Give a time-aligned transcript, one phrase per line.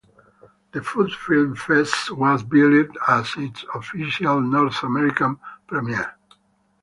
[0.71, 6.15] The Food Film Fest was billed as its official North American premiere.